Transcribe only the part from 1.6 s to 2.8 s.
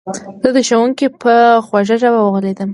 خوږه ژبه وغولېدم